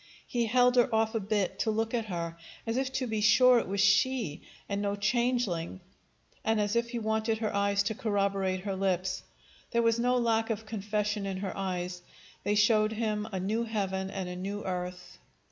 He 0.25 0.47
held 0.47 0.77
her 0.77 0.89
off 0.95 1.13
a 1.13 1.19
bit 1.19 1.59
to 1.59 1.69
look 1.69 1.93
at 1.93 2.05
her, 2.07 2.35
as 2.65 2.75
if 2.75 2.91
to 2.93 3.05
be 3.05 3.21
sure 3.21 3.59
it 3.59 3.67
was 3.67 3.81
she 3.81 4.41
and 4.67 4.81
no 4.81 4.95
changeling, 4.95 5.79
and 6.43 6.59
as 6.59 6.75
if 6.75 6.89
he 6.89 6.97
wanted 6.97 7.37
her 7.37 7.53
eyes 7.55 7.83
to 7.83 7.93
corroborate 7.93 8.61
her 8.61 8.75
lips. 8.75 9.21
There 9.69 9.83
was 9.83 9.99
no 9.99 10.17
lack 10.17 10.49
of 10.49 10.65
confession 10.65 11.27
in 11.27 11.37
her 11.37 11.55
eyes; 11.55 12.01
they 12.43 12.55
showed 12.55 12.93
him 12.93 13.27
a 13.31 13.39
new 13.39 13.63
heaven 13.63 14.09
and 14.09 14.27
a 14.27 14.35
new 14.35 14.63
earth. 14.63 15.19